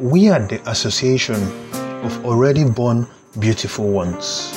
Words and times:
We 0.00 0.30
are 0.30 0.40
the 0.40 0.66
Association 0.70 1.36
of 1.74 2.24
Already 2.24 2.64
Born 2.64 3.06
Beautiful 3.38 3.86
Ones 3.90 4.50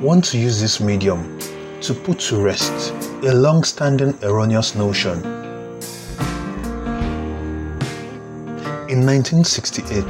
want 0.00 0.24
to 0.24 0.38
use 0.38 0.62
this 0.62 0.80
medium 0.80 1.38
to 1.82 1.92
put 1.92 2.18
to 2.20 2.40
rest 2.40 2.94
a 3.22 3.34
long 3.34 3.64
standing 3.64 4.18
erroneous 4.22 4.74
notion. 4.74 5.18
In 8.88 9.04
1968, 9.04 10.04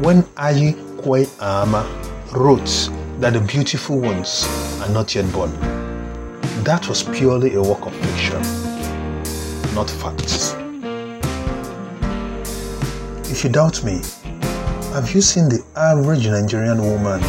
when 0.00 0.22
Ayi 0.38 0.76
Kwei 1.02 1.26
wrote 2.30 2.90
that 3.18 3.32
the 3.32 3.40
beautiful 3.40 3.98
ones 3.98 4.46
are 4.82 4.90
not 4.90 5.16
yet 5.16 5.32
born, 5.32 5.50
that 6.62 6.88
was 6.88 7.02
purely 7.02 7.54
a 7.54 7.60
work 7.60 7.84
of 7.86 7.94
fiction, 7.96 8.40
not 9.74 9.90
facts. 9.90 10.59
If 13.30 13.44
you 13.44 13.50
doubt 13.50 13.84
me, 13.84 14.02
have 14.92 15.12
you 15.14 15.20
seen 15.20 15.48
the 15.48 15.64
average 15.76 16.26
Nigerian 16.26 16.82
woman? 16.82 17.20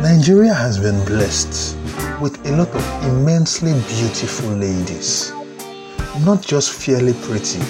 Nigeria 0.00 0.54
has 0.54 0.78
been 0.78 1.04
blessed 1.04 1.76
with 2.20 2.38
a 2.46 2.52
lot 2.52 2.68
of 2.68 3.04
immensely 3.04 3.72
beautiful 3.88 4.50
ladies, 4.50 5.32
not 6.24 6.46
just 6.46 6.74
fairly 6.74 7.12
pretty 7.24 7.60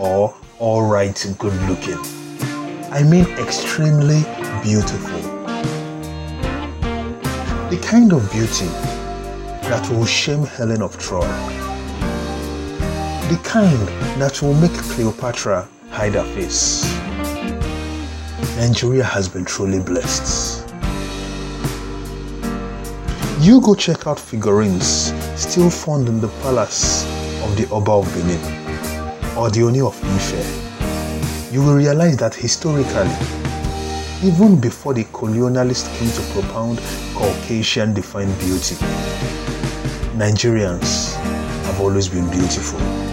or 0.00 0.34
alright 0.60 1.24
good 1.38 1.54
looking. 1.70 1.98
I 2.90 3.04
mean 3.04 3.24
extremely 3.38 4.24
beautiful. 4.64 5.20
The 7.70 7.78
kind 7.80 8.12
of 8.12 8.28
beauty 8.32 8.66
that 9.70 9.88
will 9.90 10.06
shame 10.06 10.42
Helen 10.42 10.82
of 10.82 10.98
Troy 10.98 11.69
the 13.30 13.36
kind 13.44 13.78
that 14.20 14.42
will 14.42 14.54
make 14.54 14.72
Cleopatra 14.72 15.68
hide 15.90 16.14
her 16.14 16.24
face. 16.34 16.82
Nigeria 18.56 19.04
has 19.04 19.28
been 19.28 19.44
truly 19.44 19.78
blessed. 19.78 20.66
You 23.38 23.60
go 23.60 23.76
check 23.76 24.08
out 24.08 24.18
figurines 24.18 25.12
still 25.40 25.70
found 25.70 26.08
in 26.08 26.20
the 26.20 26.26
palace 26.42 27.04
of 27.44 27.56
the 27.56 27.68
Oba 27.70 27.92
of 27.92 28.12
Benin 28.14 28.40
or 29.38 29.48
the 29.48 29.62
Oni 29.62 29.80
of 29.80 29.96
Ife. 30.02 31.52
You 31.52 31.62
will 31.62 31.76
realize 31.76 32.16
that 32.16 32.34
historically, 32.34 33.14
even 34.28 34.60
before 34.60 34.92
the 34.92 35.04
colonialists 35.04 35.88
came 35.98 36.10
to 36.10 36.32
propound 36.32 36.80
Caucasian 37.14 37.94
defined 37.94 38.36
beauty, 38.40 38.74
Nigerians 40.18 41.14
have 41.66 41.80
always 41.80 42.08
been 42.08 42.28
beautiful. 42.28 43.09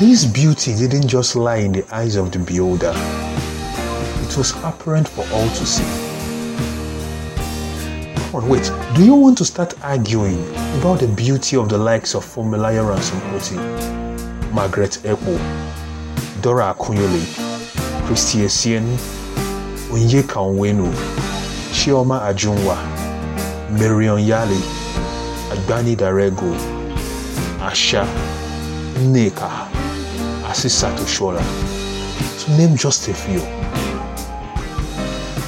This 0.00 0.24
beauty 0.24 0.74
didn't 0.74 1.06
just 1.06 1.36
lie 1.36 1.58
in 1.58 1.70
the 1.70 1.84
eyes 1.94 2.16
of 2.16 2.32
the 2.32 2.40
beholder, 2.40 2.92
it 2.96 4.36
was 4.36 4.50
apparent 4.64 5.06
for 5.06 5.24
all 5.32 5.48
to 5.48 5.64
see. 5.64 5.84
On, 8.34 8.48
wait, 8.48 8.72
do 8.96 9.04
you 9.04 9.14
want 9.14 9.38
to 9.38 9.44
start 9.44 9.72
arguing 9.84 10.42
about 10.80 10.98
the 10.98 11.06
beauty 11.06 11.56
of 11.56 11.68
the 11.68 11.78
likes 11.78 12.16
of 12.16 12.24
Funmilayo 12.24 12.88
Ransome 12.88 13.20
Margaret 14.52 14.98
Ekpo, 15.04 15.38
Dora 16.42 16.74
Akunyili, 16.74 17.24
Christy 18.08 18.38
Essien, 18.38 18.96
Onyeka 19.90 20.40
Onwenu, 20.42 20.92
Chioma 21.70 22.20
Ajunwa, 22.22 22.76
Mary 23.70 24.06
Onyali, 24.06 24.58
Agbani 25.52 25.94
Darego, 25.94 26.52
Asha, 27.60 28.04
Nneka, 28.98 29.73
Asisat 30.54 30.96
Oshoala, 31.00 31.42
to 32.44 32.56
name 32.56 32.76
just 32.76 33.08
a 33.08 33.12
few. 33.12 33.40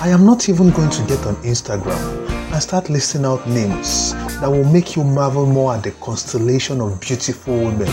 I 0.03 0.09
am 0.09 0.27
not 0.27 0.49
even 0.49 0.71
going 0.71 0.91
to 0.91 1.03
get 1.07 1.25
on 1.25 1.37
Instagram 1.45 2.29
and 2.53 2.61
start 2.61 2.91
listing 2.91 3.25
out 3.25 3.49
names 3.49 4.15
that 4.41 4.51
will 4.51 4.65
make 4.65 4.97
you 4.97 5.05
marvel 5.05 5.47
more 5.47 5.77
at 5.77 5.85
the 5.85 5.93
constellation 5.93 6.81
of 6.81 7.01
beautiful 7.01 7.55
women 7.57 7.87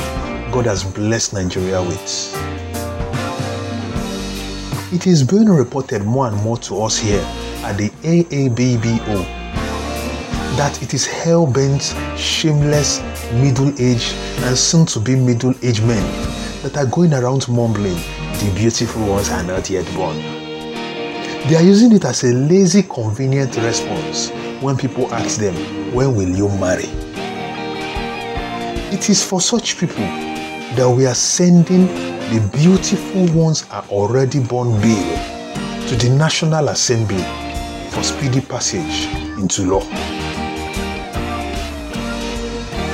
God 0.52 0.66
has 0.66 0.84
blessed 0.84 1.34
Nigeria 1.34 1.84
with. 1.84 2.34
It 4.92 5.06
is 5.06 5.22
being 5.22 5.50
reported 5.50 6.04
more 6.06 6.30
and 6.30 6.38
more 6.38 6.58
to 6.58 6.82
us 6.82 6.98
here 6.98 7.22
at 7.64 7.78
the 7.78 7.90
AABBO 8.02 9.24
that 10.58 10.82
it 10.82 10.96
is 10.96 11.06
hell 11.06 11.46
bent, 11.46 11.96
shameless, 12.18 13.02
middle 13.34 13.72
aged, 13.80 14.16
and 14.46 14.58
soon 14.58 14.88
to 14.88 15.00
be 15.00 15.16
middle 15.16 15.54
aged 15.62 15.84
men 15.84 16.43
that 16.64 16.78
are 16.78 16.86
going 16.86 17.14
around 17.14 17.48
mumbling, 17.50 17.96
the 18.40 18.52
beautiful 18.56 19.06
ones 19.06 19.30
are 19.30 19.44
not 19.44 19.70
yet 19.70 19.86
born. 19.94 20.16
They 21.48 21.56
are 21.58 21.62
using 21.62 21.92
it 21.92 22.06
as 22.06 22.24
a 22.24 22.34
lazy, 22.34 22.84
convenient 22.84 23.58
response 23.58 24.30
when 24.62 24.78
people 24.78 25.14
ask 25.14 25.40
them, 25.40 25.54
When 25.94 26.16
will 26.16 26.30
you 26.30 26.48
marry? 26.48 26.88
It 28.96 29.10
is 29.10 29.22
for 29.22 29.42
such 29.42 29.78
people 29.78 30.06
that 30.76 30.90
we 30.90 31.06
are 31.06 31.14
sending 31.16 31.88
the 32.32 32.50
beautiful 32.54 33.26
ones 33.38 33.66
are 33.70 33.84
already 33.90 34.40
born 34.40 34.80
bill 34.82 35.18
to 35.90 35.96
the 35.98 36.16
National 36.18 36.70
Assembly 36.70 37.24
for 37.90 38.02
speedy 38.04 38.40
passage 38.40 39.06
into 39.38 39.64
law. 39.64 39.84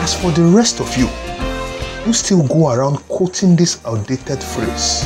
As 0.02 0.20
for 0.20 0.32
the 0.32 0.44
rest 0.44 0.80
of 0.80 0.98
you, 0.98 1.08
who 2.10 2.14
still 2.14 2.42
go 2.48 2.74
around 2.74 2.96
quoting 3.08 3.56
this 3.56 3.86
outdated 3.86 4.42
phrase. 4.42 5.06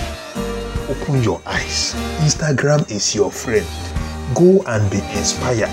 Open 0.88 1.22
your 1.22 1.42
eyes. 1.46 1.94
Instagram 2.24 2.90
is 2.90 3.14
your 3.14 3.30
friend. 3.30 3.68
Go 4.34 4.64
and 4.68 4.90
be 4.90 5.00
inspired. 5.20 5.68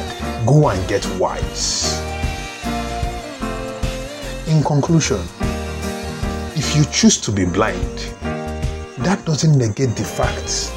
Go 0.44 0.70
and 0.70 0.88
get 0.88 1.06
wise. 1.20 2.00
In 4.48 4.64
conclusion, 4.64 5.20
if 6.56 6.74
you 6.74 6.84
choose 6.86 7.20
to 7.20 7.30
be 7.30 7.44
blind, 7.44 7.98
that 9.04 9.22
doesn't 9.24 9.56
negate 9.56 9.94
the 9.94 10.02
fact 10.02 10.72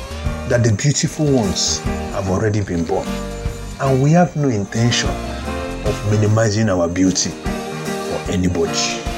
that 0.49 0.63
the 0.63 0.71
beautiful 0.73 1.25
ones 1.25 1.79
have 2.13 2.29
already 2.29 2.61
been 2.61 2.83
born. 2.83 3.07
And 3.81 4.03
we 4.03 4.11
have 4.11 4.35
no 4.35 4.49
intention 4.49 5.09
of 5.09 6.11
minimizing 6.11 6.69
our 6.69 6.87
beauty 6.87 7.31
for 7.31 8.31
anybody. 8.31 9.12